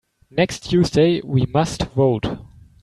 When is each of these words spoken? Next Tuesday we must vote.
Next 0.31 0.61
Tuesday 0.67 1.21
we 1.23 1.45
must 1.45 1.83
vote. 1.91 2.25